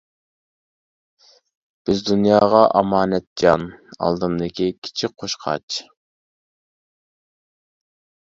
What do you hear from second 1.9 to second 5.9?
دۇنياغا ئامانەت جان، ئالدىمدىكى كىچىك قۇشقاچ.